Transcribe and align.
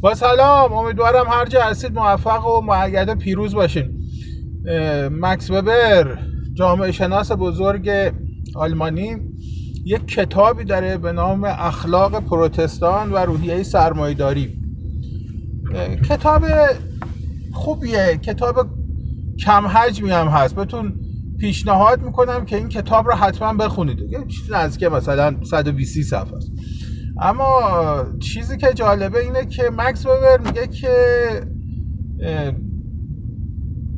با 0.00 0.14
سلام 0.14 0.72
امیدوارم 0.72 1.28
هر 1.28 1.46
جا 1.46 1.64
هستید 1.64 1.92
موفق 1.92 2.46
و 2.46 2.60
معید 2.60 3.14
پیروز 3.14 3.54
باشین. 3.54 3.90
مکس 5.10 5.50
وبر 5.50 6.22
جامعه 6.56 6.92
شناس 6.92 7.32
بزرگ 7.32 8.12
آلمانی. 8.54 9.16
یک 9.84 10.06
کتابی 10.08 10.64
داره 10.64 10.98
به 10.98 11.12
نام 11.12 11.44
اخلاق 11.44 12.20
پروتستان 12.20 13.12
و 13.12 13.16
روحیه 13.16 13.62
سرمایداری 13.62 14.58
کتاب 16.08 16.42
خوبیه 17.52 18.16
کتاب 18.16 18.70
کم 19.44 19.66
حجمی 19.66 20.10
هم 20.10 20.28
هست. 20.28 20.54
بهتون 20.54 21.00
پیشنهاد 21.40 22.02
می‌کنم 22.02 22.44
که 22.44 22.56
این 22.56 22.68
کتاب 22.68 23.06
رو 23.06 23.14
حتما 23.14 23.54
بخونید. 23.64 23.98
یه 24.00 24.18
چیز 24.28 24.52
نزدیک 24.52 24.92
مثلا 24.92 25.36
120 25.50 26.02
صفحه 26.02 26.36
است. 26.36 26.52
اما 27.20 28.04
چیزی 28.20 28.56
که 28.56 28.74
جالبه 28.74 29.20
اینه 29.20 29.46
که 29.46 29.70
مکس 29.72 30.06
وبر 30.06 30.38
میگه 30.38 30.66
که 30.66 30.94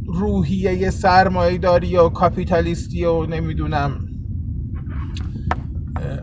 روحیه 0.06 0.91
سرمایه 0.91 1.59
داری 1.59 1.87
یا 1.87 2.09
کاپیتالیستی 2.09 3.05
و 3.05 3.27
نمی‌دونم 3.27 4.01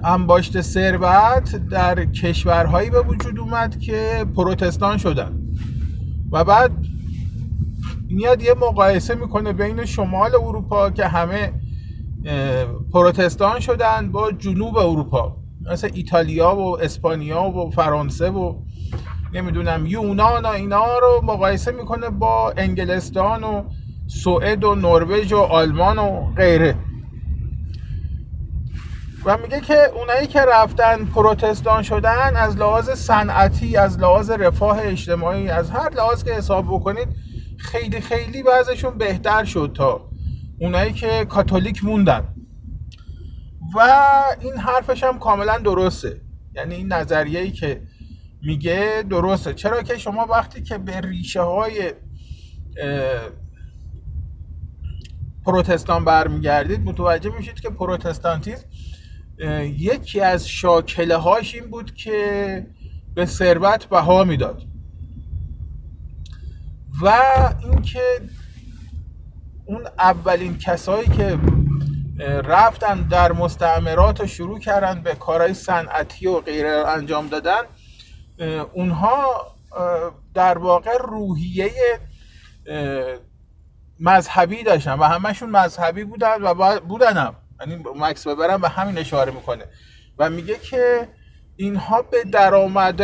انباشت 0.03 0.61
ثروت 0.61 1.55
در 1.55 2.05
کشورهایی 2.05 2.89
به 2.89 3.01
وجود 3.01 3.39
اومد 3.39 3.79
که 3.79 4.25
پروتستان 4.35 4.97
شدن. 4.97 5.39
و 6.31 6.43
بعد 6.43 6.71
میاد 8.09 8.41
یه 8.41 8.53
مقایسه 8.53 9.15
می‌کنه 9.15 9.53
بین 9.53 9.85
شمال 9.85 10.31
اروپا 10.35 10.89
که 10.89 11.07
همه 11.07 11.53
پروتستان 12.93 13.59
شدن 13.59 14.11
با 14.11 14.31
جنوب 14.31 14.77
اروپا. 14.77 15.46
مثل 15.71 15.91
ایتالیا 15.93 16.55
و 16.55 16.81
اسپانیا 16.81 17.43
و 17.43 17.71
فرانسه 17.71 18.29
و 18.29 18.55
نمی‌دونم 19.33 19.85
یونان 19.85 20.43
و 20.45 20.47
اینا 20.47 20.85
رو 20.99 21.21
مقایسه 21.25 21.71
می‌کنه 21.71 22.09
با 22.09 22.53
انگلستان 22.57 23.43
و 23.43 23.63
سوئد 24.07 24.63
و 24.63 24.75
نروژ 24.75 25.33
و 25.33 25.37
آلمان 25.37 25.99
و 25.99 26.33
غیره. 26.35 26.75
و 29.25 29.37
میگه 29.37 29.61
که 29.61 29.77
اونایی 29.95 30.27
که 30.27 30.41
رفتن 30.53 31.05
پروتستان 31.05 31.83
شدن 31.83 32.35
از 32.35 32.57
لحاظ 32.57 32.89
صنعتی 32.89 33.77
از 33.77 33.99
لحاظ 33.99 34.31
رفاه 34.31 34.79
اجتماعی 34.81 35.49
از 35.49 35.71
هر 35.71 35.89
لحاظ 35.93 36.23
که 36.23 36.33
حساب 36.33 36.65
بکنید 36.65 37.07
خیلی 37.57 38.01
خیلی 38.01 38.41
وضعشون 38.43 38.97
بهتر 38.97 39.43
شد 39.43 39.71
تا 39.75 40.09
اونایی 40.59 40.93
که 40.93 41.25
کاتولیک 41.25 41.83
موندن. 41.85 42.36
و 43.75 43.79
این 44.41 44.53
حرفش 44.53 45.03
هم 45.03 45.19
کاملا 45.19 45.57
درسته. 45.57 46.21
یعنی 46.55 46.75
این 46.75 46.93
نظریه 46.93 47.39
ای 47.39 47.51
که 47.51 47.81
میگه 48.41 49.03
درسته. 49.09 49.53
چرا 49.53 49.83
که 49.83 49.97
شما 49.97 50.25
وقتی 50.25 50.61
که 50.61 50.77
به 50.77 51.01
ریشه 51.01 51.41
های 51.41 51.93
پروتستان 55.45 56.05
برمیگردید 56.05 56.81
متوجه 56.81 57.35
میشید 57.37 57.59
که 57.59 57.69
پروتستانتیزم 57.69 58.63
یکی 59.63 60.21
از 60.21 60.49
شاکله 60.49 61.15
هاش 61.15 61.55
این 61.55 61.69
بود 61.71 61.95
که 61.95 62.67
به 63.15 63.25
ثروت 63.25 63.85
بها 63.85 64.23
می‌داد. 64.23 64.63
و 67.01 67.13
اینکه 67.63 68.01
اون 69.65 69.87
اولین 69.99 70.57
کسایی 70.57 71.07
که 71.07 71.37
رفتن 72.19 73.01
در 73.01 73.31
مستعمرات 73.31 74.21
و 74.21 74.27
شروع 74.27 74.59
کردن 74.59 75.01
به 75.01 75.15
کارهای 75.15 75.53
صنعتی 75.53 76.27
و 76.27 76.39
غیره 76.39 76.87
انجام 76.87 77.27
دادن 77.27 77.61
اونها 78.73 79.45
در 80.33 80.57
واقع 80.57 80.97
روحیه 80.97 81.71
مذهبی 83.99 84.63
داشتن 84.63 84.93
و 84.93 85.03
همشون 85.03 85.49
مذهبی 85.49 86.03
بودن 86.03 86.41
و 86.41 86.79
بودن 86.79 87.17
هم 87.17 87.35
یعنی 87.59 87.83
مکس 87.95 88.27
ببرم 88.27 88.61
به 88.61 88.69
همین 88.69 88.97
اشاره 88.97 89.31
می‌کنه. 89.31 89.65
و 90.17 90.29
میگه 90.29 90.57
که 90.57 91.07
اینها 91.55 92.01
به 92.01 92.23
درآمد 92.23 92.95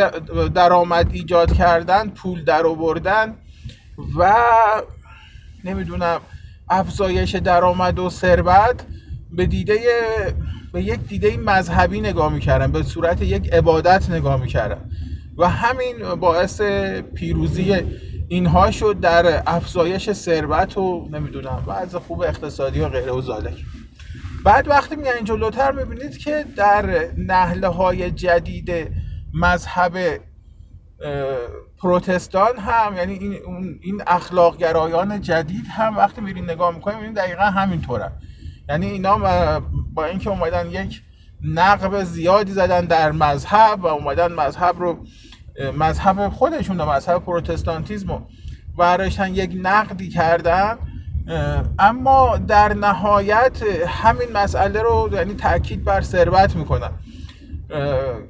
درآمد 0.52 1.10
ایجاد 1.12 1.52
کردن 1.52 2.10
پول 2.10 2.44
در 2.44 2.66
آوردن 2.66 3.38
و 4.18 4.34
نمی‌دونم 5.64 6.20
افزایش 6.68 7.34
درآمد 7.34 7.98
و 7.98 8.10
ثروت 8.10 8.84
به 9.36 9.46
دیده 9.46 9.78
به 10.72 10.82
یک 10.82 11.00
دیده 11.08 11.36
مذهبی 11.36 12.00
نگاه 12.00 12.32
می‌کردن 12.32 12.72
به 12.72 12.82
صورت 12.82 13.22
یک 13.22 13.52
عبادت 13.52 14.10
نگاه 14.10 14.40
می‌کردن 14.40 14.90
و 15.38 15.48
همین 15.48 16.14
باعث 16.14 16.60
پیروزی 17.14 17.76
اینها 18.28 18.70
شد 18.70 19.00
در 19.00 19.42
افزایش 19.46 20.12
ثروت 20.12 20.78
و 20.78 21.08
نمی‌دونم 21.12 21.64
وضع 21.66 21.98
خوب 21.98 22.22
اقتصادی 22.22 22.80
و 22.80 22.88
غیره 22.88 23.12
و 23.12 23.20
زالک 23.20 23.64
بعد 24.44 24.68
وقتی 24.68 24.96
میایین 24.96 25.24
جلوتر 25.24 25.72
می‌بینید 25.72 26.16
که 26.18 26.44
در 26.56 27.08
نهله 27.18 27.68
های 27.68 28.10
جدید 28.10 28.90
مذهب 29.34 30.20
پروتستان 31.78 32.56
هم 32.58 32.96
یعنی 32.96 33.12
این 33.12 33.38
این 33.82 34.02
اخلاق 34.06 34.56
گرایان 34.56 35.20
جدید 35.20 35.66
هم 35.66 35.96
وقتی 35.96 36.20
میرین 36.20 36.44
نگاه 36.44 36.74
می‌کنیم 36.74 36.98
این 36.98 37.12
دقیقا 37.12 37.42
همینطوره 37.42 38.10
یعنی 38.68 38.86
اینا 38.86 39.18
با 39.94 40.04
اینکه 40.04 40.30
اومدن 40.30 40.70
یک 40.70 41.02
نقب 41.42 42.04
زیادی 42.04 42.52
زدن 42.52 42.84
در 42.84 43.12
مذهب 43.12 43.84
و 43.84 43.86
اومدن 43.86 44.32
مذهب 44.32 44.78
رو 44.78 45.04
مذهب 45.78 46.28
خودشون 46.28 46.78
رو 46.80 46.90
مذهب 46.90 47.18
پروتستانتیزم 47.18 48.08
رو 48.08 48.26
برداشتن 48.78 49.34
یک 49.34 49.50
نقدی 49.62 50.08
کردن 50.08 50.78
اما 51.78 52.36
در 52.36 52.74
نهایت 52.74 53.62
همین 53.88 54.32
مسئله 54.32 54.82
رو 54.82 55.10
یعنی 55.12 55.34
تاکید 55.34 55.84
بر 55.84 56.00
ثروت 56.00 56.56
می‌کنن. 56.56 56.90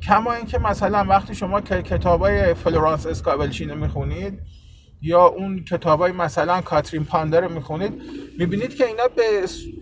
کما 0.03 0.33
اینکه 0.33 0.59
مثلا 0.59 1.05
وقتی 1.05 1.35
شما 1.35 1.61
کتابای 1.61 2.55
فلورانس 2.55 3.07
اسکابلچین 3.07 3.71
رو 3.71 3.77
می‌خونید 3.77 4.43
یا 5.05 5.25
اون 5.27 5.65
کتابای 5.65 6.13
مثلا 6.13 6.61
کاترین 6.61 7.05
پاندر 7.05 7.41
رو 7.41 7.49
می‌خونید 7.49 7.95
می‌بینید 8.39 8.75
که 8.75 8.87
اینا 8.87 9.09
به 9.17 9.23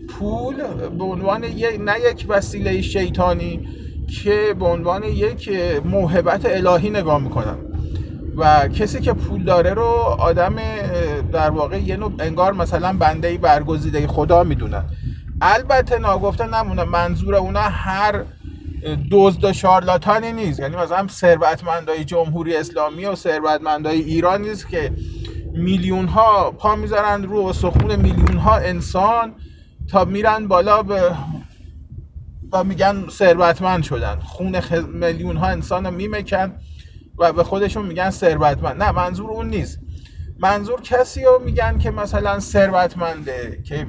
پول 0.07 0.63
به 0.89 1.03
عنوان 1.03 1.45
نه 1.79 1.95
یک 2.11 2.25
وسیله 2.29 2.81
شیطانی 2.81 3.61
که 4.07 4.55
به 4.59 4.65
عنوان 4.65 5.03
یک 5.03 5.49
موهبت 5.85 6.45
الهی 6.45 6.89
نگاه 6.89 7.21
می‌کنن. 7.23 7.57
و 8.37 8.67
کسی 8.67 9.01
که 9.01 9.13
پول 9.13 9.43
داره 9.45 9.73
رو 9.73 10.15
آدم 10.19 10.55
در 11.31 11.49
واقع 11.49 11.79
یه 11.79 11.97
نوع 11.97 12.13
انگار 12.19 12.53
مثلا 12.53 12.93
بنده 12.97 13.37
برگزیده 13.37 14.07
خدا 14.07 14.43
می‌دونن 14.43 14.85
البته 15.41 15.99
ناگفته 15.99 16.47
نمونه 16.47 16.83
منظور 16.83 17.35
اونا 17.35 17.61
هر 17.61 18.25
دزد 19.11 19.43
و 19.43 19.53
شارلاتانی 19.53 20.31
نیست. 20.33 20.59
یعنی 20.59 20.75
مثلا 20.75 21.07
ثروتمندای 21.07 22.05
جمهوری 22.05 22.55
اسلامی 22.55 23.05
و 23.05 23.15
ثروتمندای 23.15 23.99
ایران 24.01 24.41
نیست 24.41 24.69
که 24.69 24.93
میلیون 25.53 26.05
ها 26.07 26.51
پا 26.51 26.75
می‌ذارن 26.75 27.23
رو 27.23 27.45
استخون 27.45 27.95
میلیون 27.95 28.37
ها 28.37 28.55
انسان 28.55 29.35
تا 29.87 30.05
میرن 30.05 30.47
بالا 30.47 30.83
به 30.83 31.15
و 32.51 32.63
میگن 32.63 33.09
ثروتمند 33.09 33.83
شدن. 33.83 34.19
خون 34.19 34.59
خ... 34.59 34.71
میلیون 34.71 35.37
ها 35.37 35.47
انسان 35.47 35.85
رو 35.85 35.91
میمکن 35.91 36.57
و 37.17 37.33
به 37.33 37.43
خودشون 37.43 37.85
میگن 37.85 38.09
ثروتمند. 38.09 38.83
نه 38.83 38.91
منظور 38.91 39.31
اون 39.31 39.49
نیست. 39.49 39.79
منظور 40.39 40.81
کسی 40.81 41.23
رو 41.23 41.41
میگن 41.45 41.77
که 41.77 41.91
مثلا 41.91 42.39
ثروتمنده 42.39 43.61
که 43.65 43.87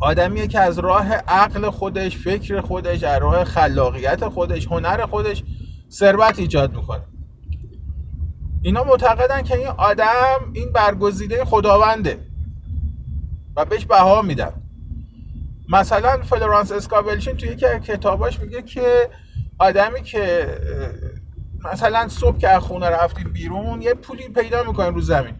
آدمیه 0.00 0.46
که 0.46 0.60
از 0.60 0.78
راه 0.78 1.12
عقل 1.12 1.70
خودش 1.70 2.16
فکر 2.16 2.60
خودش 2.60 3.02
از 3.02 3.22
راه 3.22 3.44
خلاقیت 3.44 4.28
خودش 4.28 4.66
هنر 4.66 5.06
خودش 5.06 5.44
ثروت 5.90 6.38
ایجاد 6.38 6.76
می‌کنه. 6.76 7.02
اینا 8.62 8.84
معتقدن 8.84 9.42
که 9.42 9.54
این 9.54 9.66
آدم 9.66 10.38
این 10.52 10.72
برگزیده 10.72 11.44
خداونده 11.44 12.20
و 13.56 13.64
بهش 13.64 13.84
بها 13.84 14.22
میدن. 14.22 14.52
مثلا 15.68 16.22
فلورانس 16.22 16.72
اسکابلشین 16.72 17.36
توی 17.36 17.48
یکی 17.48 17.66
کتاباش 17.66 18.40
میگه 18.40 18.62
که 18.62 19.10
آدمی 19.58 20.02
که 20.02 20.48
مثلا 21.72 22.08
صبح 22.08 22.38
که 22.38 22.48
از 22.48 22.62
خونه 22.62 22.86
رفتیم 22.86 23.32
بیرون 23.32 23.82
یه 23.82 23.94
پولی 23.94 24.28
پیدا 24.28 24.62
می‌کنیم 24.62 24.94
رو 24.94 25.00
زمین. 25.00 25.34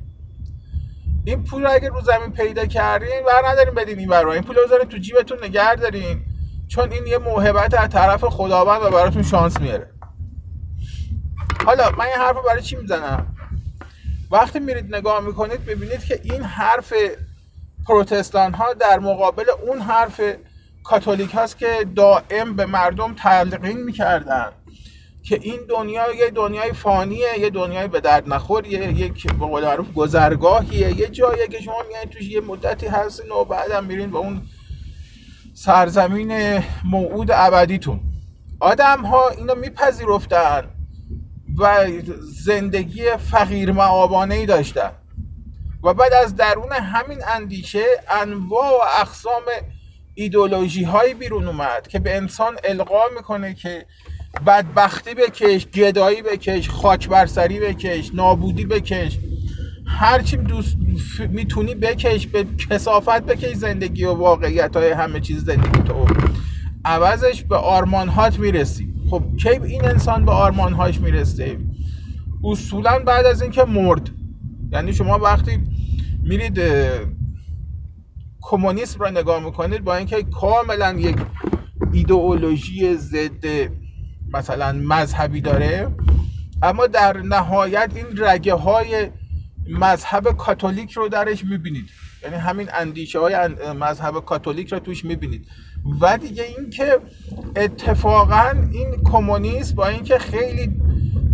این 1.25 1.45
پول 1.45 1.63
رو 1.63 1.71
اگه 1.73 1.89
رو 1.89 2.01
زمین 2.01 2.33
پیدا 2.33 2.67
کردین 2.67 3.25
بر 3.27 3.51
نداریم 3.51 3.75
بدین 3.75 3.99
این 3.99 4.09
برای 4.09 4.35
این 4.35 4.43
پول 4.43 4.57
رو 4.57 4.85
تو 4.85 4.99
جیبتون 4.99 5.39
نگه 5.45 5.75
دارین. 5.75 6.23
چون 6.69 6.93
این 6.93 7.07
یه 7.07 7.19
موهبت 7.19 7.75
از 7.75 7.89
طرف 7.89 8.25
خداوند 8.25 8.83
و 8.83 8.91
براتون 8.91 9.23
شانس 9.23 9.61
میاره. 9.61 9.98
حالا 11.65 11.91
من 11.91 12.05
این 12.05 12.17
حرف 12.17 12.37
رو 12.37 12.43
برای 12.43 12.63
چی 12.63 12.77
می‌زنم؟ 12.77 13.27
وقتی 14.31 14.59
میرید 14.59 14.95
نگاه 14.95 15.21
می‌کنید 15.21 15.65
ببینید 15.65 16.05
که 16.05 16.21
این 16.25 16.43
حرف 16.43 16.93
پروتستان 17.87 18.55
ها 18.55 18.73
در 18.73 18.99
مقابل 18.99 19.45
اون 19.67 19.81
حرف 19.81 20.21
کاتولیک 20.85 21.35
هاست 21.35 21.59
که 21.59 21.87
دائم 21.97 22.57
به 22.57 22.67
مردم 22.67 23.15
تلقین 23.15 23.83
می‌کردن. 23.83 24.53
که 25.23 25.39
این 25.43 25.61
دنیا 25.69 26.15
یه 26.15 26.31
دنیای 26.31 26.73
فانیه 26.73 27.39
یه 27.39 27.51
دنیای 27.51 27.89
به 27.89 28.01
درد 28.01 28.29
نخوریه 28.29 28.93
یک 28.93 29.27
به 29.27 29.47
قول 29.47 29.65
معروف 29.65 29.93
گذرگاهیه 29.93 30.99
یه 30.99 31.09
جاییه 31.09 31.49
که 31.49 31.61
شما 31.61 31.83
میایین 31.89 32.11
توش 32.11 32.23
یه 32.23 32.41
مدتی 32.41 32.87
هستین 32.87 33.31
و 33.33 33.45
بعدم 33.45 33.85
میرین 33.85 34.11
به 34.11 34.19
اون 34.19 34.43
سرزمین 35.55 36.63
موعود 36.85 37.31
ابدیتون. 37.31 38.01
آدم 38.61 39.03
ها 39.05 39.29
اینو 39.29 39.55
میپذیرفتن. 39.55 40.78
و 41.59 41.87
زندگی 42.45 43.03
فقیر 43.19 43.73
معابانه 43.73 44.35
ای 44.35 44.47
داشتن. 44.47 44.91
و 45.85 45.95
بعد 45.95 46.13
از 46.13 46.37
درون 46.37 46.73
همین 46.73 47.19
اندیشه 47.29 47.85
انواع 48.11 48.71
و 48.71 49.01
اقسام 49.01 49.43
ایدولوژی 50.15 50.85
های 50.85 51.15
بیرون 51.15 51.47
اومد 51.47 51.89
که 51.89 51.99
به 51.99 52.17
انسان 52.17 52.57
القا 52.65 53.03
می‌کنه 53.17 53.55
که 53.55 53.87
بدبختی 54.47 55.15
بکش 55.15 55.67
گدایی 55.67 56.23
بکش 56.23 56.71
خاک 56.71 57.09
برسری 57.09 57.61
بکش 57.61 58.11
نابودی 58.15 58.65
بکش. 58.65 59.19
هرچی 59.87 60.37
دوست 60.37 60.77
می‌تونی 61.31 61.75
بکش 61.75 62.27
به 62.27 62.47
کسافت 62.71 63.23
بکش 63.23 63.53
زندگی 63.55 64.05
و 64.05 64.15
واقعیت 64.15 64.77
های 64.77 64.91
همه 64.91 65.21
چیز 65.21 65.45
زندگی 65.45 65.83
تو. 65.83 66.07
عوضش 66.85 67.43
به 67.43 67.57
آرمانهات 67.57 68.39
می‌رسی. 68.39 68.88
خب 69.11 69.25
کی 69.37 69.49
این 69.49 69.85
انسان 69.85 70.25
به 70.25 70.33
آرمانهاش 70.33 71.01
می‌رسه؟ 71.01 71.59
اصولا 72.45 72.99
بعد 72.99 73.27
از 73.27 73.43
اینکه 73.43 73.65
مرد. 73.65 74.11
یعنی 74.73 74.93
شما 74.93 75.19
وقتی 75.19 75.59
میرید 76.25 76.61
کمونیسم 78.41 79.01
را 79.01 79.11
نگاه 79.11 79.45
می‌کنید 79.45 79.85
با 79.85 79.97
اینکه 79.97 80.23
کاملا 80.23 80.93
یک 80.99 81.17
ایدئولوژی 81.93 82.95
ضد 82.95 83.47
مثلا 84.33 84.73
مذهبی 84.73 85.41
داره 85.41 85.89
اما 86.63 86.87
در 86.87 87.17
نهایت 87.17 87.93
این 87.95 88.07
رگه 88.17 88.55
های 88.55 89.11
مذهب 89.71 90.37
کاتولیک 90.37 90.93
رو 90.93 91.09
درش 91.09 91.45
می‌بینید. 91.45 91.91
یعنی 92.23 92.37
همین 92.37 92.69
اندیشه 92.75 93.19
های 93.19 93.35
مذهب 93.81 94.25
کاتولیک 94.25 94.73
رو 94.73 94.79
توش 94.79 95.05
می‌بینید. 95.05 95.47
و 96.01 96.19
دیگه 96.19 96.43
اینکه 96.59 96.99
اتفاقا 97.57 98.55
این 98.73 98.97
کمونیست 99.05 99.75
با 99.75 99.87
اینکه 99.87 100.19
خیلی 100.19 100.77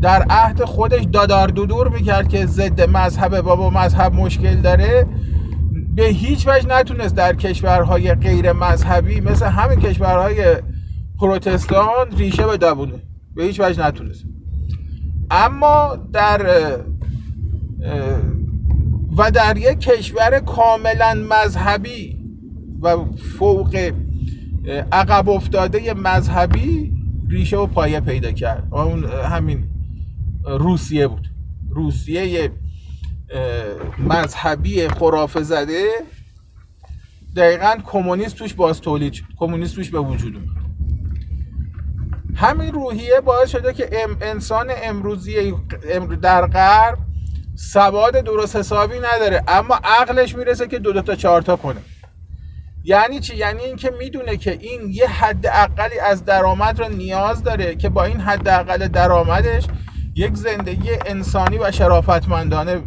در 0.03 0.27
عهد 0.31 0.65
خودش 0.65 1.05
دادار 1.13 1.49
دودور 1.49 1.89
می‌کرد 1.89 2.29
که 2.29 2.47
ضد 2.47 2.81
مذهب 2.81 3.41
بابا 3.41 3.71
مذهب 3.71 4.15
مشکل 4.15 4.55
داره 4.55 5.07
به 5.95 6.05
هیچ 6.05 6.49
وجه 6.49 6.69
نتونست 6.69 7.15
در 7.15 7.35
کشورهای 7.35 8.15
غیر 8.15 8.53
مذهبی 8.53 9.21
مثل 9.21 9.47
همین 9.47 9.81
کشورهای 9.81 10.57
پروتستان 11.21 12.17
ریشه 12.17 12.47
بدوونه 12.47 13.03
به 13.35 13.45
هیچ 13.45 13.61
وجه 13.61 13.87
نتونست. 13.87 14.25
اما 15.31 15.99
در 16.13 16.47
و 19.17 19.31
در 19.31 19.57
یک 19.57 19.79
کشور 19.81 20.41
کاملا 20.41 21.27
مذهبی 21.31 22.19
و 22.83 22.97
فوق 23.39 23.93
عقب 24.93 25.29
افتاده 25.29 25.95
مذهبی 25.95 26.93
ریشه 27.31 27.57
و 27.57 27.67
پایه 27.67 28.01
پیدا 28.01 28.33
کرد. 28.33 28.69
اون 28.73 29.05
همین 29.05 29.69
روسیه 30.45 31.09
بود. 31.09 31.29
روسیه 31.71 32.53
مذهبی 33.99 34.89
خرافه 34.89 35.43
زده 35.43 35.89
دقیقا 37.37 37.79
کمونیست 37.85 38.37
توش 38.37 38.55
باز 38.55 38.81
تولید 38.81 39.13
شد. 39.13 39.25
کمونیست 39.37 39.75
توش 39.75 39.91
به 39.91 39.99
وجود 39.99 40.37
اومد. 40.37 40.49
همین 42.35 42.73
روحیه 42.73 43.21
باعث 43.21 43.51
شده 43.51 43.73
که 43.73 43.91
انسان 44.21 44.71
امروزی 44.83 45.55
در 46.23 46.47
غرب 46.47 46.99
سواد 47.55 48.17
درست 48.17 48.57
حسابی 48.57 48.97
نداره. 48.99 49.45
اما 49.49 49.81
عقلش 49.85 50.35
می‌رسه 50.37 50.69
که 50.69 50.79
دو 50.79 50.93
دو 50.93 51.03
تا 51.03 51.15
چهار 51.17 51.43
تا 51.43 51.57
کنه. 51.57 51.83
یعنی 52.85 53.21
چی؟ 53.21 53.37
یعنی 53.37 53.63
اینکه 53.63 53.91
می‌دونه 53.99 54.37
که 54.37 54.59
این 54.61 54.81
یه 54.91 55.07
حد 55.07 55.47
اقلی 55.47 55.99
از 55.99 56.25
درآمد 56.25 56.81
رو 56.81 56.89
نیاز 56.89 57.43
داره 57.43 57.77
که 57.77 57.89
با 57.89 58.05
این 58.05 58.21
حد 58.21 58.49
اقل 58.49 58.89
درآمدش 58.89 59.71
یک 60.15 60.37
زندگی 60.37 60.91
انسانی 61.07 61.59
و 61.59 61.73
شرافتمندانه 61.73 62.83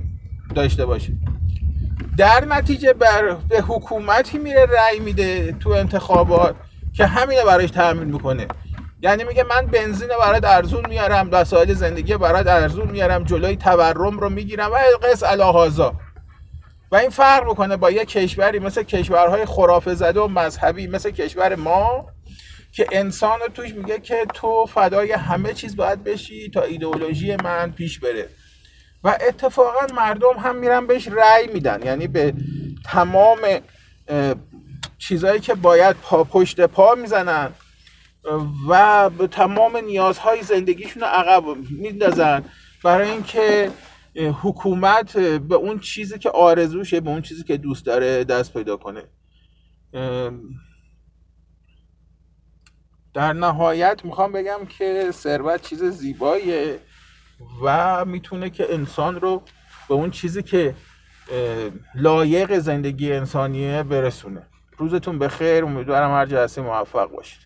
داشته 0.56 0.86
باشه. 0.86 1.14
در 2.18 2.46
نتیجه 2.50 2.94
بر 2.94 3.38
به 3.50 3.62
حکومتی 3.62 4.38
میره 4.38 4.66
رأی 4.66 5.00
میده 5.00 5.52
تو 5.52 5.70
انتخابات 5.70 6.56
که 6.94 7.06
همینه 7.06 7.44
براش 7.46 7.72
تأمین 7.72 8.08
می‌کنه. 8.08 8.48
یعنی 9.02 9.24
میگه 9.24 9.44
من 9.44 9.68
بنزین 9.72 10.08
برات 10.22 10.44
ارزون 10.46 10.86
میارم 10.86 11.30
وسایل 11.32 11.74
زندگی 11.74 12.18
برات 12.18 12.48
ارزون 12.48 12.90
میارم 12.90 13.24
جلوی 13.24 13.56
تورم 13.56 14.20
رو 14.20 14.30
می‌گیرم 14.30 14.72
و 14.72 14.78
قص 15.04 15.24
الهازا 15.24 15.96
و 16.92 16.96
این 16.96 17.10
فرق 17.10 17.48
می‌کنه 17.48 17.78
با 17.78 17.92
یه 17.92 18.06
کشوری 18.06 18.60
مثل 18.60 18.84
کشورهای 18.84 19.46
خرافه 19.46 19.94
زده 19.94 20.20
و 20.20 20.28
مذهبی 20.28 20.88
مثل 20.88 21.12
کشور 21.12 21.56
ما 21.56 22.06
که 22.72 22.88
انسان 22.92 23.40
رو 23.40 23.48
توش 23.48 23.74
میگه 23.74 24.00
که 24.00 24.26
تو 24.34 24.66
فدای 24.66 25.12
همه 25.12 25.54
چیز 25.54 25.76
باید 25.76 26.04
بشی 26.04 26.50
تا 26.50 26.62
ایدئولوژی 26.62 27.36
من 27.36 27.72
پیش 27.72 28.00
بره. 28.00 28.30
و 29.04 29.18
اتفاقا 29.28 29.94
مردم 29.94 30.38
هم 30.40 30.56
میرن 30.56 30.88
بهش 30.88 31.08
رأی 31.08 31.48
میدن. 31.48 31.82
یعنی 31.86 32.08
به 32.08 32.34
تمام 32.86 33.40
چیزهایی 34.98 35.40
که 35.40 35.56
باید 35.56 35.96
پا 35.96 36.24
پشت 36.24 36.62
پا 36.62 36.96
می‌زنن 36.96 37.52
و 38.70 39.10
به 39.10 39.28
تمام 39.28 39.78
نیازهای 39.78 40.42
زندگیشون 40.44 41.04
رو 41.04 41.08
عقب 41.08 41.44
میندازن. 41.70 42.44
برای 42.84 43.12
اینکه 43.12 43.72
حکومت 44.18 45.18
به 45.18 45.56
اون 45.56 45.80
چیزی 45.80 46.20
که 46.20 46.30
آرزوشه 46.30 47.00
به 47.00 47.10
اون 47.10 47.22
چیزی 47.22 47.44
که 47.44 47.58
دوست 47.58 47.86
داره 47.86 48.24
دست 48.24 48.54
پیدا 48.54 48.78
کنه. 48.78 49.04
در 53.14 53.34
نهایت 53.34 54.06
می‌خوام 54.06 54.32
بگم 54.32 54.66
که 54.66 55.12
ثروت 55.12 55.62
چیز 55.62 55.84
زیباییه 55.84 56.80
و 57.64 58.06
می‌تونه 58.06 58.50
که 58.50 58.74
انسان 58.74 59.16
رو 59.16 59.42
به 59.90 59.94
اون 59.96 60.12
چیزی 60.12 60.44
که 60.44 60.76
لایق 61.96 62.60
زندگی 62.60 63.14
انسانیه 63.14 63.84
برسونه. 63.84 64.48
روزتون 64.78 65.20
بخیر 65.20 65.66
امیدوارم 65.66 66.12
هر 66.12 66.26
جلسه 66.26 66.62
موفق 66.62 67.12
باشید. 67.12 67.36